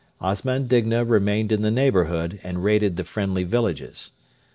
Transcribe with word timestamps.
Osman 0.19 0.65
Digna 0.65 1.05
remained 1.05 1.51
in 1.51 1.61
the 1.61 1.69
neighbourhood 1.69 2.39
and 2.43 2.63
raided 2.63 2.97
the 2.97 3.03
friendly 3.03 3.43
villages. 3.43 4.09